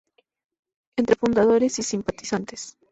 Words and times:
Entre 0.97 1.15
fundadores 1.15 1.77
y 1.77 1.83
simpatizantes. 1.83 2.75